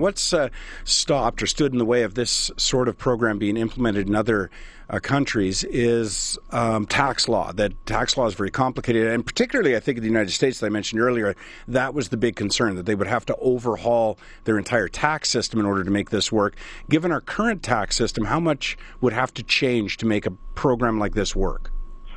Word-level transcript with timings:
What's 0.00 0.32
uh, 0.32 0.50
stopped 0.84 1.42
or 1.42 1.48
stood 1.48 1.72
in 1.72 1.78
the 1.78 1.84
way 1.84 2.04
of 2.04 2.14
this 2.14 2.52
sort 2.56 2.86
of 2.86 2.96
program 2.96 3.36
being 3.36 3.56
implemented 3.56 4.06
in 4.06 4.14
other 4.14 4.48
uh, 4.88 5.00
countries 5.00 5.64
is 5.64 6.38
um, 6.52 6.86
tax 6.86 7.28
law. 7.28 7.50
That 7.50 7.84
tax 7.84 8.16
law 8.16 8.28
is 8.28 8.34
very 8.34 8.52
complicated, 8.52 9.08
and 9.08 9.26
particularly, 9.26 9.74
I 9.74 9.80
think, 9.80 9.98
in 9.98 10.02
the 10.02 10.08
United 10.08 10.30
States, 10.30 10.60
that 10.60 10.66
I 10.66 10.68
mentioned 10.68 11.00
earlier, 11.00 11.34
that 11.66 11.94
was 11.94 12.10
the 12.10 12.16
big 12.16 12.36
concern 12.36 12.76
that 12.76 12.86
they 12.86 12.94
would 12.94 13.08
have 13.08 13.26
to 13.26 13.34
overhaul 13.38 14.20
their 14.44 14.56
entire 14.56 14.86
tax 14.86 15.30
system 15.30 15.58
in 15.58 15.66
order 15.66 15.82
to 15.82 15.90
make 15.90 16.10
this 16.10 16.30
work. 16.30 16.54
Given 16.88 17.10
our 17.10 17.20
current 17.20 17.64
tax 17.64 17.96
system, 17.96 18.24
how 18.24 18.38
much 18.38 18.78
would 19.00 19.12
have 19.12 19.34
to 19.34 19.42
change 19.42 19.96
to 19.96 20.06
make 20.06 20.26
a 20.26 20.30
program 20.54 21.00
like 21.00 21.16
this 21.16 21.34
work? 21.34 21.72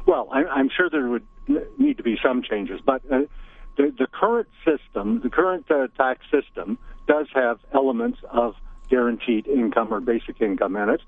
Well, 0.05 0.29
I'm 0.31 0.69
sure 0.69 0.87
there 0.87 1.09
would 1.09 1.25
need 1.79 1.97
to 1.97 2.03
be 2.03 2.19
some 2.21 2.43
changes, 2.43 2.79
but 2.85 3.01
uh, 3.11 3.21
the, 3.81 3.93
the 3.97 4.07
current 4.07 4.47
system, 4.65 5.21
the 5.21 5.29
current 5.29 5.69
uh, 5.71 5.87
tax 5.97 6.21
system, 6.31 6.77
does 7.07 7.27
have 7.33 7.59
elements 7.73 8.19
of 8.29 8.55
guaranteed 8.89 9.47
income 9.47 9.93
or 9.93 9.99
basic 9.99 10.41
income 10.41 10.75
in 10.75 10.89
it 10.89 11.01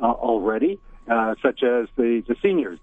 uh, 0.00 0.06
already, 0.06 0.78
uh, 1.08 1.34
such 1.42 1.62
as 1.62 1.88
the, 1.96 2.22
the 2.28 2.36
seniors. 2.42 2.78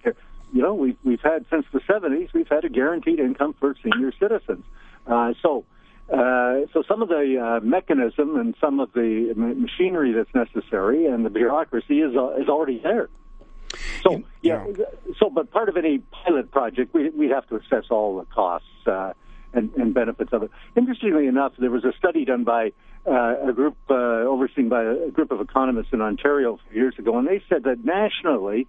You 0.53 0.61
know, 0.61 0.73
we've, 0.73 0.97
we've 1.03 1.21
had 1.21 1.45
since 1.49 1.65
the 1.71 1.79
70s, 1.79 2.33
we've 2.33 2.47
had 2.47 2.65
a 2.65 2.69
guaranteed 2.69 3.19
income 3.19 3.55
for 3.59 3.75
senior 3.83 4.11
citizens. 4.19 4.65
Uh, 5.05 5.33
so, 5.41 5.65
uh, 6.11 6.67
so 6.73 6.83
some 6.87 7.01
of 7.01 7.09
the 7.09 7.37
uh, 7.37 7.65
mechanism 7.65 8.37
and 8.37 8.55
some 8.59 8.79
of 8.79 8.91
the 8.93 9.33
machinery 9.35 10.13
that's 10.13 10.33
necessary 10.33 11.05
and 11.05 11.25
the 11.25 11.29
bureaucracy 11.29 12.01
is 12.01 12.15
uh, 12.15 12.35
is 12.35 12.47
already 12.47 12.79
there. 12.81 13.09
So 14.03 14.23
yeah, 14.41 14.65
so 15.19 15.29
but 15.29 15.51
part 15.51 15.67
of 15.67 15.75
any 15.75 15.99
pilot 15.99 16.49
project, 16.51 16.93
we 16.93 17.09
we 17.09 17.27
have 17.29 17.47
to 17.49 17.57
assess 17.57 17.85
all 17.89 18.19
the 18.19 18.25
costs. 18.25 18.67
Uh, 18.85 19.13
and, 19.53 19.71
and 19.75 19.93
benefits 19.93 20.31
of 20.33 20.43
it. 20.43 20.51
Interestingly 20.75 21.27
enough, 21.27 21.53
there 21.57 21.71
was 21.71 21.83
a 21.83 21.93
study 21.97 22.25
done 22.25 22.43
by 22.43 22.71
uh, 23.05 23.49
a 23.49 23.53
group 23.53 23.77
uh, 23.89 23.93
overseen 23.93 24.69
by 24.69 24.83
a 24.83 25.09
group 25.11 25.31
of 25.31 25.41
economists 25.41 25.89
in 25.93 26.01
Ontario 26.01 26.59
years 26.73 26.95
ago, 26.99 27.17
and 27.17 27.27
they 27.27 27.41
said 27.47 27.63
that 27.63 27.83
nationally, 27.83 28.67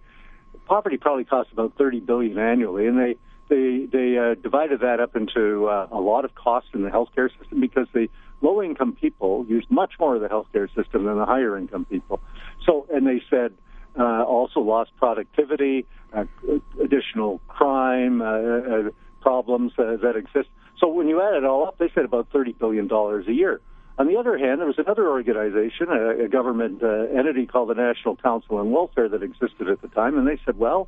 poverty 0.65 0.97
probably 0.97 1.25
costs 1.25 1.51
about 1.51 1.73
30 1.77 1.99
billion 2.01 2.37
annually, 2.37 2.87
and 2.87 2.97
they 2.97 3.15
they 3.49 3.87
they 3.91 4.17
uh, 4.17 4.35
divided 4.35 4.81
that 4.81 4.99
up 4.99 5.15
into 5.15 5.67
uh, 5.67 5.87
a 5.91 5.99
lot 5.99 6.23
of 6.23 6.33
costs 6.35 6.69
in 6.73 6.83
the 6.83 6.89
healthcare 6.89 7.29
system 7.39 7.59
because 7.59 7.87
the 7.93 8.07
low 8.41 8.61
income 8.63 8.95
people 8.99 9.45
use 9.49 9.65
much 9.69 9.93
more 9.99 10.15
of 10.15 10.21
the 10.21 10.29
healthcare 10.29 10.73
system 10.75 11.05
than 11.05 11.17
the 11.17 11.25
higher 11.25 11.57
income 11.57 11.85
people. 11.85 12.21
So, 12.65 12.87
and 12.93 13.05
they 13.05 13.21
said 13.29 13.53
uh, 13.99 14.23
also 14.23 14.61
lost 14.61 14.91
productivity, 14.97 15.85
uh, 16.13 16.25
additional 16.81 17.41
crime, 17.47 18.21
uh, 18.21 18.25
uh, 18.25 18.89
problems 19.21 19.73
uh, 19.77 19.97
that 20.01 20.15
exist. 20.15 20.49
So 20.79 20.87
when 20.87 21.07
you 21.07 21.21
add 21.21 21.33
it 21.33 21.45
all 21.45 21.67
up, 21.67 21.77
they 21.77 21.89
said 21.93 22.05
about 22.05 22.31
$30 22.31 22.57
billion 22.57 22.89
a 22.91 23.31
year. 23.31 23.61
On 23.97 24.07
the 24.07 24.15
other 24.15 24.37
hand, 24.37 24.61
there 24.61 24.67
was 24.67 24.79
another 24.79 25.09
organization, 25.09 25.87
a, 25.89 26.25
a 26.25 26.27
government 26.29 26.81
uh, 26.81 27.17
entity 27.17 27.45
called 27.45 27.69
the 27.69 27.73
National 27.73 28.15
Council 28.15 28.57
on 28.57 28.71
Welfare 28.71 29.09
that 29.09 29.23
existed 29.23 29.67
at 29.67 29.81
the 29.81 29.89
time, 29.89 30.17
and 30.17 30.25
they 30.25 30.39
said, 30.45 30.57
well, 30.57 30.87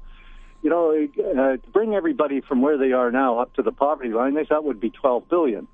you 0.61 0.69
know, 0.69 0.91
uh, 0.91 1.57
to 1.57 1.69
bring 1.73 1.93
everybody 1.93 2.39
from 2.39 2.61
where 2.61 2.77
they 2.77 2.93
are 2.93 3.11
now 3.11 3.39
up 3.39 3.53
to 3.55 3.63
the 3.63 3.71
poverty 3.71 4.11
line, 4.11 4.35
they 4.35 4.45
thought 4.45 4.63
would 4.63 4.79
be 4.79 4.91
12 4.91 5.27
billion. 5.27 5.67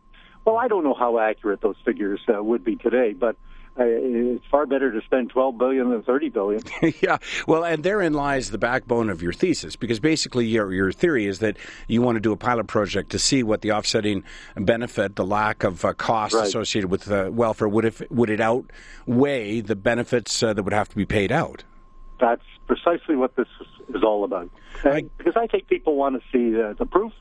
Well, 0.45 0.58
I 0.58 0.68
don't 0.68 0.84
know 0.84 0.95
how 0.95 1.20
accurate 1.20 1.62
those 1.62 1.76
figures 1.86 2.22
uh, 2.28 2.42
would 2.42 2.64
be 2.64 2.76
today, 2.76 3.14
but 3.14 3.36
it's 3.80 4.45
far 4.50 4.66
better 4.66 4.92
to 4.92 5.02
spend 5.06 5.30
12 5.30 5.58
billion 5.58 5.89
than 5.89 6.02
30 6.03 6.30
billion. 6.30 6.61
yeah, 7.02 7.17
well, 7.47 7.64
and 7.64 7.83
therein 7.83 8.14
lies 8.14 8.52
the 8.52 8.58
backbone 8.58 9.09
of 9.09 9.22
your 9.22 9.33
thesis, 9.33 9.75
because 9.75 10.00
basically 10.00 10.45
your 10.45 10.73
your 10.73 10.92
theory 10.92 11.28
is 11.28 11.39
that 11.39 11.58
you 11.88 12.02
want 12.02 12.16
to 12.16 12.20
do 12.20 12.31
a 12.31 12.38
pilot 12.38 12.67
project 12.67 13.11
to 13.11 13.20
see 13.20 13.44
what 13.44 13.61
the 13.61 13.72
offsetting 13.72 14.23
benefit, 14.55 15.16
the 15.16 15.25
lack 15.25 15.64
of 15.64 15.86
uh, 15.86 15.94
cost 15.94 16.33
right. 16.33 16.48
associated 16.48 16.89
with 16.89 17.11
uh, 17.11 17.30
welfare, 17.31 17.67
would 17.67 17.86
if 17.86 18.02
would 18.09 18.30
it 18.30 18.42
outweigh 18.42 19.61
the 19.61 19.75
benefits 19.75 20.42
uh, 20.42 20.53
that 20.53 20.64
would 20.64 20.73
have 20.73 20.89
to 20.89 20.95
be 20.95 21.05
paid 21.05 21.31
out. 21.31 21.64
That's 22.20 22.42
precisely 22.66 23.16
what 23.16 23.36
this 23.36 23.48
is 23.89 24.03
all 24.03 24.23
about. 24.23 24.50
I, 24.83 25.03
because 25.17 25.36
I 25.36 25.48
think 25.48 25.67
people 25.67 25.95
want 25.95 26.21
to 26.21 26.21
see 26.32 26.52
the 26.52 26.86
proof, 26.86 27.14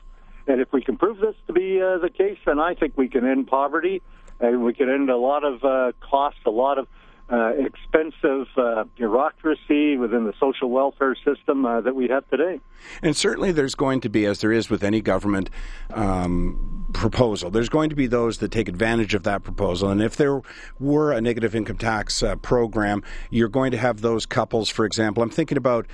and 0.47 0.59
if 0.59 0.71
we 0.73 0.81
can 0.81 0.97
prove 0.97 1.19
this 1.19 1.35
to 1.47 1.53
be 1.53 1.81
uh, 1.81 1.99
the 1.99 2.09
case, 2.09 2.37
then 2.45 2.59
I 2.59 2.73
think 2.73 2.97
we 2.97 3.07
can 3.07 3.27
end 3.27 3.47
poverty 3.47 4.01
and 4.39 4.63
we 4.63 4.73
could 4.73 4.89
end 4.89 5.09
a 5.09 5.17
lot 5.17 5.43
of 5.43 5.63
uh, 5.63 5.91
costs, 6.01 6.39
a 6.45 6.51
lot 6.51 6.77
of 6.77 6.87
uh, 7.29 7.51
expensive 7.57 8.47
uh, 8.55 8.85
bureaucracy 8.95 9.97
within 9.97 10.23
the 10.23 10.33
social 10.39 10.69
welfare 10.69 11.15
system 11.25 11.65
uh, 11.65 11.81
that 11.81 11.93
we 11.93 12.07
have 12.07 12.27
today. 12.29 12.59
And 13.01 13.17
certainly 13.17 13.51
there's 13.51 13.75
going 13.75 13.99
to 14.01 14.09
be, 14.09 14.25
as 14.25 14.39
there 14.39 14.51
is 14.51 14.69
with 14.69 14.81
any 14.81 15.01
government 15.01 15.49
um, 15.93 16.85
proposal, 16.93 17.51
there's 17.51 17.67
going 17.67 17.89
to 17.89 17.97
be 17.97 18.07
those 18.07 18.37
that 18.37 18.51
take 18.51 18.69
advantage 18.69 19.13
of 19.13 19.23
that 19.23 19.43
proposal. 19.43 19.89
And 19.89 20.01
if 20.01 20.15
there 20.15 20.41
were 20.79 21.11
a 21.11 21.19
negative 21.19 21.53
income 21.53 21.77
tax 21.77 22.23
uh, 22.23 22.37
program, 22.37 23.03
you're 23.29 23.49
going 23.49 23.71
to 23.71 23.77
have 23.77 23.99
those 23.99 24.25
couples, 24.25 24.69
for 24.69 24.85
example. 24.85 25.21
I'm 25.21 25.29
thinking 25.29 25.57
about 25.57 25.85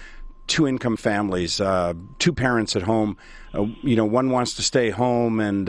two 0.45 0.67
income 0.67 0.97
families, 0.97 1.59
uh, 1.59 1.93
two 2.19 2.33
parents 2.33 2.75
at 2.75 2.83
home. 2.83 3.17
Uh, 3.55 3.65
you 3.81 3.95
know, 3.95 4.05
one 4.05 4.29
wants 4.29 4.53
to 4.55 4.61
stay 4.61 4.91
home 4.91 5.39
and 5.39 5.67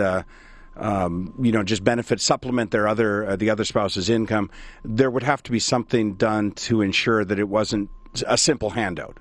um, 0.77 1.35
you 1.41 1.53
know, 1.53 1.63
just 1.63 1.85
benefit 1.85 2.21
supplement 2.21 2.71
their 2.71 2.89
other 2.89 3.27
uh, 3.27 3.37
the 3.37 3.51
other 3.51 3.65
spouse's 3.65 4.11
income, 4.11 4.51
there 4.85 5.11
would 5.11 5.23
have 5.23 5.43
to 5.45 5.53
be 5.53 5.59
something 5.59 6.15
done 6.15 6.53
to 6.53 6.81
ensure 6.81 7.25
that 7.25 7.39
it 7.39 7.49
wasn't 7.49 7.91
a 8.27 8.37
simple 8.37 8.71
handout. 8.71 9.19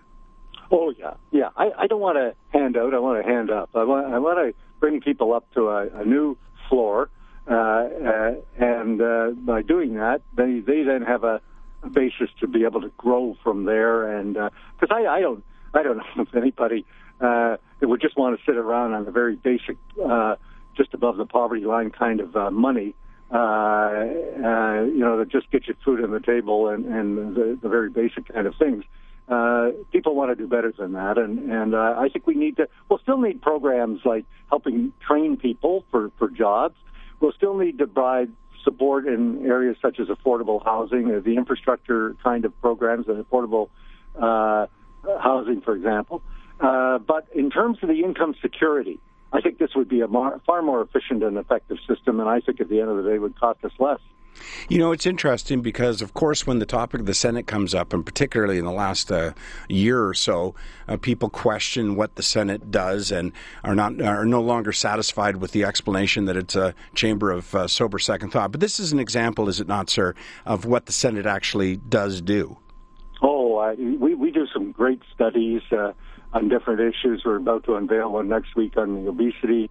Oh 0.72 0.94
yeah, 0.98 1.14
yeah. 1.32 1.50
I, 1.56 1.72
I 1.78 1.88
don't 1.88 2.02
want 2.02 2.18
to 2.18 2.36
hand 2.58 2.78
out. 2.78 2.94
I 2.94 3.00
want 3.00 3.24
to 3.24 3.32
hand 3.32 3.52
up. 3.52 3.70
I 3.76 3.84
want 3.84 4.14
I 4.14 4.20
want 4.20 4.40
to 4.40 4.60
bring 4.80 5.02
people 5.02 5.34
up 5.34 5.46
to 5.54 5.70
a, 5.70 5.88
a 5.90 6.06
new 6.06 6.38
floor, 6.70 7.10
uh, 7.48 7.54
uh, 7.54 8.32
and 8.58 9.02
uh, 9.02 9.32
by 9.32 9.62
doing 9.62 9.96
that, 9.96 10.22
they 10.36 10.60
they 10.60 10.84
then 10.84 11.04
have 11.04 11.24
a, 11.24 11.42
a 11.84 11.90
basis 11.90 12.30
to 12.40 12.48
be 12.48 12.64
able 12.64 12.82
to 12.82 12.92
grow 12.98 13.38
from 13.44 13.66
there. 13.66 14.18
And 14.18 14.34
because 14.34 14.90
uh, 14.90 14.96
I 14.96 15.18
I 15.18 15.22
don't 15.22 15.44
I 15.74 15.84
don't 15.84 15.98
know 16.16 16.24
if 16.24 16.36
anybody 16.36 16.86
uh, 17.22 17.58
that 17.80 17.88
would 17.88 18.02
just 18.02 18.18
want 18.18 18.40
to 18.40 18.46
sit 18.46 18.58
around 18.58 18.94
on 18.94 19.08
a 19.08 19.12
very 19.12 19.36
basic. 19.36 19.78
Uh, 20.04 20.36
just 20.76 20.94
above 20.94 21.18
the 21.18 21.26
poverty 21.26 21.66
line 21.66 21.90
kind 21.92 22.20
of 22.20 22.36
uh, 22.36 22.52
money, 22.52 22.96
uh, 23.32 23.38
uh, 23.38 24.84
you 24.84 25.00
know, 25.00 25.18
that 25.18 25.30
just 25.30 25.50
gets 25.52 25.68
you 25.68 25.76
food 25.84 26.04
on 26.04 26.12
the 26.12 26.20
table 26.20 26.70
and, 26.70 26.86
and 26.86 27.36
the, 27.36 27.58
the 27.62 27.70
very 27.70 27.90
basic 27.90 28.32
kind 28.32 28.48
of 28.48 28.56
things. 28.56 28.84
Uh, 29.28 29.70
people 29.92 30.16
want 30.16 30.30
to 30.30 30.36
do 30.36 30.48
better 30.48 30.74
than 30.78 30.92
that, 30.92 31.18
and 31.18 31.50
and 31.50 31.74
uh, 31.74 31.96
I 31.98 32.10
think 32.10 32.28
we 32.28 32.36
need 32.36 32.58
to. 32.58 32.68
We'll 32.90 33.00
still 33.00 33.18
need 33.18 33.42
programs 33.42 34.02
like 34.04 34.26
helping 34.50 34.92
train 35.00 35.38
people 35.38 35.86
for 35.90 36.12
for 36.20 36.30
jobs. 36.30 36.76
We'll 37.22 37.32
still 37.32 37.58
need 37.58 37.78
to 37.78 37.88
provide 37.88 38.34
support 38.66 39.08
in 39.08 39.46
areas 39.46 39.78
such 39.82 40.00
as 40.00 40.08
affordable 40.08 40.64
housing, 40.64 41.10
uh, 41.10 41.22
the 41.24 41.38
infrastructure 41.38 42.16
kind 42.22 42.44
of 42.44 42.60
programs, 42.60 43.08
and 43.08 43.24
affordable 43.24 43.70
uh, 44.22 44.68
housing, 45.22 45.62
for 45.62 45.74
example. 45.74 46.22
Uh, 46.60 46.98
but 47.00 47.28
in 47.34 47.50
terms 47.50 47.78
of 47.82 47.90
the 47.90 48.04
income 48.04 48.36
security, 48.42 49.00
I 49.34 49.42
think 49.42 49.58
this 49.58 49.72
would 49.76 49.90
be 49.90 50.02
a 50.02 50.08
mar- 50.08 50.40
far 50.46 50.62
more 50.62 50.82
efficient 50.82 51.24
and 51.24 51.38
effective 51.38 51.78
system, 51.88 52.20
and 52.20 52.30
I 52.30 52.40
think 52.40 52.62
at 52.62 52.70
the 52.70 52.80
end 52.80 52.90
of 52.90 53.04
the 53.04 53.10
day 53.10 53.18
would 53.18 53.38
cost 53.40 53.66
us 53.66 53.72
less. 53.80 54.00
You 54.68 54.78
know, 54.80 54.92
it's 54.92 55.06
interesting 55.06 55.62
because, 55.62 56.02
of 56.02 56.14
course, 56.14 56.48
when 56.48 56.60
the 56.60 56.66
topic 56.66 57.02
of 57.02 57.06
the 57.06 57.14
Senate 57.14 57.46
comes 57.46 57.76
up, 57.76 57.94
and 57.94 58.06
particularly 58.06 58.58
in 58.58 58.66
the 58.66 58.72
last 58.72 59.12
uh, 59.12 59.34
year 59.70 60.06
or 60.06 60.14
so, 60.14 60.56
uh, 60.88 60.98
people 60.98 61.30
question 61.30 61.96
what 61.96 62.16
the 62.16 62.24
Senate 62.24 62.72
does 62.72 63.12
and 63.12 63.32
are 63.64 63.76
not 63.76 64.02
are 64.02 64.26
no 64.26 64.42
longer 64.42 64.72
satisfied 64.72 65.38
with 65.38 65.52
the 65.52 65.64
explanation 65.64 66.26
that 66.26 66.38
it's 66.38 66.56
a 66.56 66.74
chamber 66.96 67.32
of 67.32 67.54
uh, 67.54 67.68
sober 67.68 68.00
second 68.00 68.32
thought. 68.32 68.52
But 68.52 68.62
this 68.62 68.80
is 68.80 68.92
an 68.92 69.00
example, 69.00 69.50
is 69.50 69.60
it 69.60 69.68
not, 69.68 69.90
sir, 69.90 70.16
of 70.46 70.66
what 70.66 70.88
the 70.88 70.94
Senate 70.94 71.26
actually 71.26 71.78
does 71.78 72.22
do? 72.22 72.58
Oh, 73.22 73.74
we 73.78 74.16
we 74.16 74.32
do 74.32 74.48
some 74.52 74.72
great 74.72 75.02
studies. 75.14 75.62
On 76.34 76.50
different 76.50 76.80
issues. 76.80 77.22
We're 77.24 77.36
about 77.36 77.66
to 77.66 77.76
unveil 77.76 78.12
one 78.12 78.28
next 78.28 78.56
week 78.56 78.76
on 78.76 79.04
the 79.04 79.10
obesity 79.10 79.70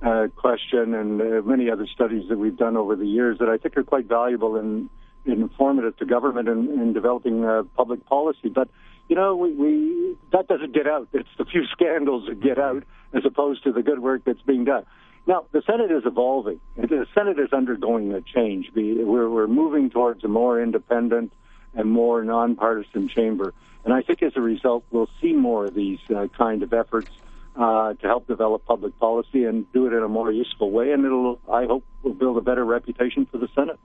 uh, 0.00 0.28
question 0.36 0.94
and 0.94 1.20
uh, 1.20 1.42
many 1.44 1.70
other 1.70 1.86
studies 1.92 2.28
that 2.28 2.38
we've 2.38 2.56
done 2.56 2.76
over 2.76 2.94
the 2.94 3.06
years 3.06 3.38
that 3.40 3.48
I 3.48 3.56
think 3.56 3.76
are 3.76 3.82
quite 3.82 4.06
valuable 4.06 4.56
and, 4.56 4.88
and 5.24 5.42
informative 5.42 5.96
to 5.96 6.06
government 6.06 6.48
in, 6.48 6.68
in 6.80 6.92
developing 6.92 7.44
uh, 7.44 7.64
public 7.76 8.06
policy. 8.06 8.48
But 8.48 8.68
you 9.08 9.16
know, 9.16 9.34
we, 9.36 9.52
we 9.54 10.16
that 10.32 10.46
doesn't 10.46 10.72
get 10.72 10.86
out. 10.86 11.08
It's 11.12 11.28
the 11.36 11.44
few 11.44 11.64
scandals 11.72 12.28
that 12.28 12.40
get 12.40 12.58
out 12.58 12.84
as 13.12 13.24
opposed 13.24 13.64
to 13.64 13.72
the 13.72 13.82
good 13.82 13.98
work 13.98 14.22
that's 14.24 14.42
being 14.42 14.64
done. 14.64 14.84
Now, 15.26 15.46
the 15.52 15.62
Senate 15.66 15.90
is 15.90 16.02
evolving. 16.04 16.60
The 16.76 17.06
Senate 17.14 17.38
is 17.38 17.52
undergoing 17.52 18.12
a 18.12 18.20
change. 18.20 18.70
We're, 18.74 19.28
we're 19.28 19.46
moving 19.46 19.88
towards 19.88 20.22
a 20.22 20.28
more 20.28 20.62
independent 20.62 21.32
and 21.74 21.90
more 21.90 22.22
nonpartisan 22.22 23.08
chamber. 23.08 23.54
And 23.84 23.92
I 23.92 24.02
think 24.02 24.22
as 24.22 24.32
a 24.36 24.40
result, 24.40 24.84
we'll 24.90 25.10
see 25.20 25.32
more 25.32 25.66
of 25.66 25.74
these 25.74 25.98
uh, 26.14 26.28
kind 26.36 26.62
of 26.62 26.72
efforts 26.72 27.10
uh, 27.56 27.94
to 27.94 28.06
help 28.06 28.26
develop 28.26 28.64
public 28.64 28.98
policy 28.98 29.44
and 29.44 29.70
do 29.72 29.86
it 29.86 29.92
in 29.92 30.02
a 30.02 30.08
more 30.08 30.32
useful 30.32 30.70
way. 30.70 30.92
And 30.92 31.04
it'll, 31.04 31.38
I 31.50 31.66
hope, 31.66 31.84
will 32.02 32.14
build 32.14 32.38
a 32.38 32.40
better 32.40 32.64
reputation 32.64 33.26
for 33.26 33.38
the 33.38 33.48
Senate. 33.54 33.78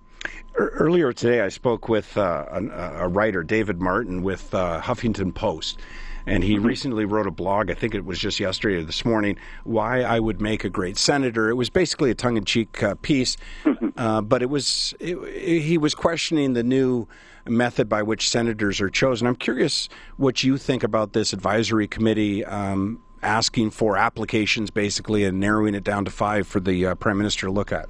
Earlier 0.56 1.14
today, 1.14 1.42
I 1.42 1.50
spoke 1.50 1.88
with 1.88 2.18
uh, 2.18 2.46
a, 2.52 3.08
writer, 3.08 3.44
David 3.44 3.82
Martin, 3.82 4.24
with 4.24 4.54
uh, 4.54 4.82
Huffington 4.82 5.34
Post. 5.34 5.80
And 6.26 6.44
he 6.44 6.56
mm-hmm. 6.56 6.66
recently 6.66 7.06
wrote 7.06 7.28
a 7.28 7.32
blog. 7.32 7.70
I 7.72 7.74
think 7.74 7.96
it 7.96 8.06
was 8.06 8.20
just 8.20 8.40
yesterday 8.40 8.78
or 8.78 8.84
this 8.84 9.06
morning. 9.06 9.38
Why 9.64 10.02
I 10.02 10.20
would 10.20 10.42
make 10.42 10.64
a 10.64 10.70
great 10.70 10.98
senator. 10.98 11.50
It 11.50 11.56
was 11.56 11.70
basically 11.70 12.12
a 12.12 12.16
tongue-in-cheek 12.16 12.84
uh, 12.84 12.96
piece, 13.02 13.38
uh, 13.98 14.22
but 14.22 14.42
it 14.42 14.50
was 14.50 14.94
it, 15.00 15.18
it, 15.18 15.62
he 15.62 15.78
was 15.78 15.96
questioning 15.96 16.54
the 16.54 16.64
new 16.64 17.08
method 17.46 17.90
by 17.90 18.04
which 18.04 18.30
senators 18.30 18.80
are 18.82 18.90
chosen. 18.90 19.28
I'm 19.28 19.36
curious 19.36 19.90
what 20.18 20.44
you 20.44 20.58
think 20.58 20.84
about 20.84 21.14
this 21.14 21.34
advisory 21.34 21.88
committee. 21.88 22.46
Um, 22.46 23.02
asking 23.22 23.70
for 23.70 23.98
applications 23.98 24.72
basically 24.72 25.26
and 25.26 25.40
narrowing 25.42 25.76
it 25.76 25.84
down 25.84 26.06
to 26.06 26.12
five 26.12 26.48
for 26.48 26.62
the 26.62 26.86
uh, 26.86 26.96
prime 26.96 27.18
minister 27.18 27.48
to 27.48 27.52
look 27.52 27.72
at. 27.72 27.90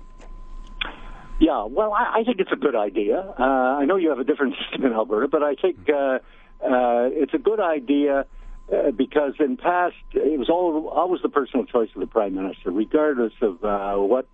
Yeah, 1.39 1.65
well, 1.65 1.93
I, 1.93 2.19
I 2.19 2.23
think 2.23 2.39
it's 2.39 2.51
a 2.51 2.57
good 2.57 2.75
idea. 2.75 3.33
Uh, 3.39 3.43
I 3.43 3.85
know 3.85 3.95
you 3.95 4.09
have 4.09 4.19
a 4.19 4.25
different 4.25 4.55
system 4.61 4.85
in 4.85 4.93
Alberta, 4.93 5.27
but 5.29 5.41
I 5.41 5.55
think 5.55 5.89
uh, 5.89 6.19
uh, 6.63 7.09
it's 7.11 7.33
a 7.33 7.37
good 7.37 7.59
idea 7.59 8.25
uh, 8.71 8.91
because 8.91 9.33
in 9.39 9.57
past 9.57 9.95
it 10.13 10.37
was 10.37 10.49
all, 10.49 10.89
always 10.89 11.21
the 11.21 11.29
personal 11.29 11.65
choice 11.65 11.89
of 11.95 12.01
the 12.01 12.07
prime 12.07 12.35
minister, 12.35 12.71
regardless 12.71 13.33
of 13.41 13.63
uh, 13.63 13.95
what 13.95 14.27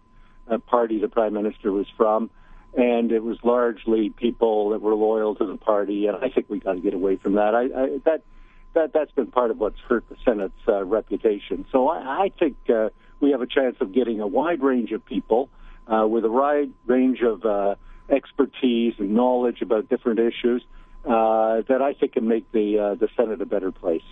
uh, 0.50 0.58
party 0.58 1.00
the 1.00 1.08
prime 1.08 1.34
minister 1.34 1.72
was 1.72 1.88
from, 1.96 2.30
and 2.76 3.12
it 3.12 3.24
was 3.24 3.38
largely 3.44 4.10
people 4.10 4.70
that 4.70 4.82
were 4.82 4.96
loyal 4.96 5.36
to 5.36 5.46
the 5.46 5.58
party. 5.58 6.08
And 6.08 6.18
I 6.18 6.30
think 6.30 6.50
we 6.50 6.60
got 6.60 6.74
to 6.74 6.82
get 6.82 6.94
away 6.94 7.16
from 7.16 7.34
that. 7.34 7.56
I, 7.56 7.64
I, 7.64 7.98
that 8.06 8.24
that 8.74 8.94
that's 8.94 9.12
been 9.12 9.28
part 9.28 9.52
of 9.52 9.58
what's 9.58 9.80
hurt 9.88 10.04
the 10.10 10.18
Senate's 10.26 10.54
uh, 10.68 10.84
reputation. 10.84 11.66
So 11.72 11.88
I, 11.88 12.26
I 12.26 12.32
think 12.38 12.58
uh, 12.70 12.90
we 13.20 13.32
have 13.32 13.42
a 13.42 13.48
chance 13.48 13.78
of 13.80 13.94
getting 13.94 14.20
a 14.20 14.28
wide 14.28 14.62
range 14.62 14.92
of 14.92 15.06
people 15.06 15.50
uh, 15.88 16.06
with 16.08 16.26
a 16.26 16.32
wide 16.32 16.72
range 16.86 17.22
of 17.22 17.46
uh, 17.46 17.76
expertise 18.10 18.94
and 19.00 19.16
knowledge 19.16 19.62
about 19.62 19.90
different 19.90 20.20
issues. 20.20 20.64
That 21.06 21.82
I 21.82 21.94
think 21.94 22.14
can 22.14 22.28
make 22.28 22.52
the 22.52 22.80
uh, 22.80 22.96
the 22.96 23.08
Senate 23.16 23.42
a 23.42 23.46
better 23.46 23.72
place. 23.72 24.04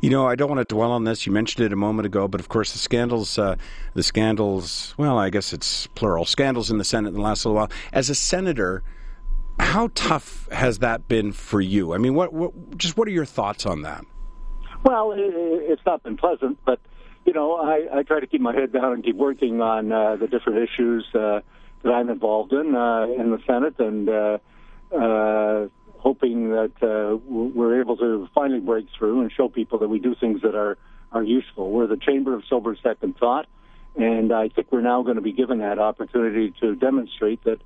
You 0.00 0.10
know, 0.10 0.26
I 0.26 0.34
don't 0.34 0.48
want 0.48 0.66
to 0.66 0.74
dwell 0.74 0.92
on 0.92 1.04
this. 1.04 1.26
You 1.26 1.32
mentioned 1.32 1.64
it 1.64 1.72
a 1.72 1.76
moment 1.76 2.06
ago, 2.06 2.28
but 2.28 2.40
of 2.40 2.48
course, 2.48 2.72
the 2.72 2.78
scandals, 2.78 3.38
uh, 3.38 3.56
the 3.94 4.02
scandals. 4.02 4.94
Well, 4.98 5.18
I 5.18 5.30
guess 5.30 5.52
it's 5.52 5.86
plural. 5.88 6.24
Scandals 6.24 6.70
in 6.70 6.78
the 6.78 6.84
Senate 6.84 7.08
in 7.08 7.14
the 7.14 7.20
last 7.20 7.44
little 7.44 7.56
while. 7.56 7.70
As 7.92 8.10
a 8.10 8.14
senator, 8.14 8.82
how 9.58 9.90
tough 9.94 10.48
has 10.50 10.78
that 10.78 11.08
been 11.08 11.32
for 11.32 11.60
you? 11.60 11.94
I 11.94 11.98
mean, 11.98 12.14
what, 12.14 12.32
what 12.32 12.78
just 12.78 12.96
what 12.96 13.08
are 13.08 13.12
your 13.12 13.24
thoughts 13.24 13.66
on 13.66 13.82
that? 13.82 14.04
Well, 14.84 15.12
it, 15.12 15.20
it's 15.20 15.82
not 15.84 16.02
been 16.02 16.16
pleasant, 16.16 16.58
but 16.64 16.80
you 17.26 17.32
know, 17.32 17.56
I, 17.56 17.98
I 17.98 18.02
try 18.02 18.20
to 18.20 18.26
keep 18.26 18.40
my 18.40 18.54
head 18.54 18.72
down 18.72 18.92
and 18.92 19.04
keep 19.04 19.16
working 19.16 19.60
on 19.60 19.92
uh, 19.92 20.16
the 20.16 20.26
different 20.26 20.68
issues 20.68 21.06
uh, 21.14 21.40
that 21.82 21.92
I'm 21.92 22.08
involved 22.08 22.52
in 22.52 22.74
uh, 22.74 23.06
in 23.06 23.30
the 23.30 23.38
Senate, 23.46 23.78
and 23.78 24.08
uh, 24.08 24.38
uh, 24.94 25.68
hoping 26.00 26.50
that 26.50 26.72
uh, 26.82 27.16
we're 27.26 27.80
able 27.80 27.96
to 27.98 28.28
finally 28.34 28.60
break 28.60 28.86
through 28.96 29.20
and 29.20 29.30
show 29.30 29.48
people 29.48 29.78
that 29.78 29.88
we 29.88 29.98
do 29.98 30.14
things 30.14 30.42
that 30.42 30.54
are 30.54 30.78
are 31.12 31.22
useful. 31.22 31.70
We're 31.70 31.88
the 31.88 31.96
chamber 31.96 32.34
of 32.34 32.44
sober 32.48 32.76
second 32.82 33.16
thought, 33.18 33.46
and 33.96 34.32
I 34.32 34.48
think 34.48 34.70
we're 34.70 34.80
now 34.80 35.02
going 35.02 35.16
to 35.16 35.22
be 35.22 35.32
given 35.32 35.58
that 35.58 35.78
opportunity 35.78 36.54
to 36.60 36.74
demonstrate 36.74 37.44
that 37.44 37.60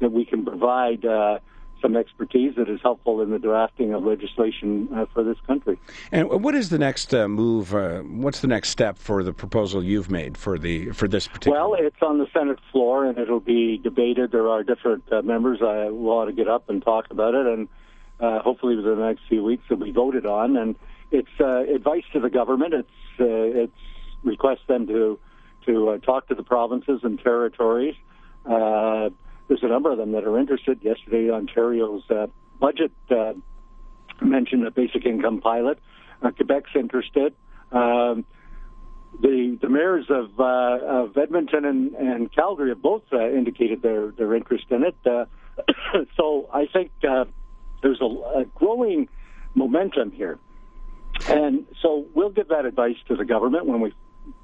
that 0.00 0.12
we 0.12 0.24
can 0.24 0.44
provide. 0.44 1.04
Uh, 1.04 1.40
some 1.80 1.96
expertise 1.96 2.54
that 2.56 2.68
is 2.68 2.80
helpful 2.82 3.22
in 3.22 3.30
the 3.30 3.38
drafting 3.38 3.94
of 3.94 4.04
legislation 4.04 4.88
uh, 4.94 5.06
for 5.12 5.24
this 5.24 5.38
country. 5.46 5.78
And 6.12 6.28
what 6.28 6.54
is 6.54 6.68
the 6.68 6.78
next 6.78 7.14
uh, 7.14 7.28
move? 7.28 7.74
Uh, 7.74 8.00
what's 8.00 8.40
the 8.40 8.48
next 8.48 8.68
step 8.70 8.98
for 8.98 9.22
the 9.22 9.32
proposal 9.32 9.82
you've 9.82 10.10
made 10.10 10.36
for 10.36 10.58
the 10.58 10.90
for 10.90 11.08
this 11.08 11.26
particular? 11.26 11.58
Well, 11.58 11.74
it's 11.74 12.02
on 12.02 12.18
the 12.18 12.26
Senate 12.32 12.58
floor 12.70 13.06
and 13.06 13.18
it'll 13.18 13.40
be 13.40 13.78
debated. 13.78 14.32
There 14.32 14.48
are 14.48 14.62
different 14.62 15.04
uh, 15.12 15.22
members 15.22 15.60
I 15.62 15.90
want 15.90 16.28
to 16.28 16.36
get 16.36 16.48
up 16.48 16.68
and 16.68 16.82
talk 16.82 17.06
about 17.10 17.34
it, 17.34 17.46
and 17.46 17.68
uh, 18.20 18.40
hopefully 18.40 18.76
within 18.76 18.98
the 18.98 19.06
next 19.06 19.22
few 19.28 19.42
weeks 19.42 19.64
it'll 19.70 19.84
be 19.84 19.92
voted 19.92 20.26
on. 20.26 20.56
And 20.56 20.76
it's 21.10 21.28
uh, 21.40 21.64
advice 21.74 22.04
to 22.12 22.20
the 22.20 22.30
government. 22.30 22.74
It's 22.74 22.88
it's 23.18 23.72
requests 24.22 24.66
them 24.68 24.86
to 24.86 25.18
to 25.66 25.98
talk 26.04 26.28
to 26.28 26.34
the 26.34 26.42
provinces 26.42 27.00
and 27.02 27.18
territories. 27.18 27.94
Uh, 28.46 29.10
there's 29.48 29.62
a 29.62 29.68
number 29.68 29.90
of 29.90 29.98
them 29.98 30.12
that 30.12 30.24
are 30.24 30.38
interested. 30.38 30.78
Yesterday, 30.82 31.30
Ontario's 31.30 32.08
uh, 32.10 32.28
budget 32.60 32.92
uh, 33.10 33.32
mentioned 34.22 34.66
a 34.66 34.70
basic 34.70 35.04
income 35.04 35.40
pilot. 35.40 35.78
Uh, 36.22 36.30
Quebec's 36.30 36.70
interested. 36.74 37.34
Um, 37.72 38.24
the 39.20 39.58
the 39.60 39.68
mayors 39.68 40.06
of, 40.08 40.38
uh, 40.38 40.78
of 40.86 41.16
Edmonton 41.16 41.64
and, 41.64 41.94
and 41.94 42.32
Calgary 42.32 42.70
have 42.70 42.80
both 42.80 43.02
uh, 43.12 43.28
indicated 43.28 43.82
their 43.82 44.12
their 44.12 44.34
interest 44.34 44.66
in 44.70 44.84
it. 44.84 44.96
Uh, 45.04 45.24
so 46.16 46.48
I 46.52 46.66
think 46.72 46.92
uh, 47.08 47.24
there's 47.82 48.00
a, 48.00 48.04
a 48.04 48.44
growing 48.54 49.08
momentum 49.54 50.12
here, 50.12 50.38
and 51.28 51.66
so 51.82 52.06
we'll 52.14 52.30
give 52.30 52.48
that 52.48 52.64
advice 52.64 52.96
to 53.08 53.16
the 53.16 53.24
government 53.24 53.66
when 53.66 53.80
we 53.80 53.92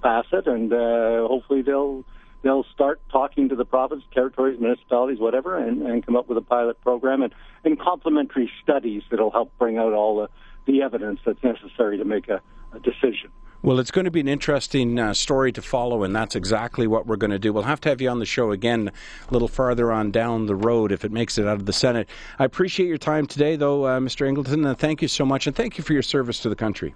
pass 0.02 0.24
it, 0.32 0.46
and 0.46 0.72
uh, 0.72 1.26
hopefully 1.28 1.62
they'll 1.62 2.04
they'll 2.42 2.64
start 2.72 3.00
talking 3.10 3.48
to 3.48 3.56
the 3.56 3.64
province, 3.64 4.04
territories, 4.12 4.58
municipalities, 4.60 5.18
whatever, 5.18 5.56
and, 5.56 5.82
and 5.82 6.06
come 6.06 6.16
up 6.16 6.28
with 6.28 6.38
a 6.38 6.42
pilot 6.42 6.80
program 6.80 7.22
and, 7.22 7.34
and 7.64 7.78
complementary 7.80 8.50
studies 8.62 9.02
that'll 9.10 9.32
help 9.32 9.50
bring 9.58 9.78
out 9.78 9.92
all 9.92 10.16
the, 10.18 10.28
the 10.70 10.82
evidence 10.82 11.18
that's 11.26 11.42
necessary 11.42 11.98
to 11.98 12.04
make 12.04 12.28
a, 12.28 12.40
a 12.72 12.78
decision. 12.78 13.30
Well, 13.66 13.80
it's 13.80 13.90
going 13.90 14.04
to 14.04 14.12
be 14.12 14.20
an 14.20 14.28
interesting 14.28 14.96
uh, 14.96 15.12
story 15.12 15.50
to 15.50 15.60
follow, 15.60 16.04
and 16.04 16.14
that's 16.14 16.36
exactly 16.36 16.86
what 16.86 17.08
we're 17.08 17.16
going 17.16 17.32
to 17.32 17.38
do. 17.40 17.52
We'll 17.52 17.64
have 17.64 17.80
to 17.80 17.88
have 17.88 18.00
you 18.00 18.08
on 18.08 18.20
the 18.20 18.24
show 18.24 18.52
again 18.52 18.92
a 19.28 19.32
little 19.32 19.48
farther 19.48 19.90
on 19.90 20.12
down 20.12 20.46
the 20.46 20.54
road 20.54 20.92
if 20.92 21.04
it 21.04 21.10
makes 21.10 21.36
it 21.36 21.48
out 21.48 21.56
of 21.56 21.66
the 21.66 21.72
Senate. 21.72 22.08
I 22.38 22.44
appreciate 22.44 22.86
your 22.86 22.96
time 22.96 23.26
today, 23.26 23.56
though, 23.56 23.84
uh, 23.84 23.98
Mr. 23.98 24.32
Eggleton, 24.32 24.64
and 24.64 24.78
thank 24.78 25.02
you 25.02 25.08
so 25.08 25.26
much, 25.26 25.48
and 25.48 25.56
thank 25.56 25.78
you 25.78 25.82
for 25.82 25.94
your 25.94 26.02
service 26.02 26.38
to 26.42 26.48
the 26.48 26.54
country. 26.54 26.94